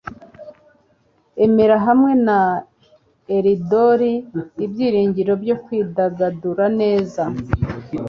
Emera 1.45 1.75
hamwe 1.87 2.11
na 2.25 2.39
ardor 3.37 3.99
ibyiringiro 4.65 5.33
byo 5.43 5.55
kwidagadura 5.63 6.65
neza 6.81 7.23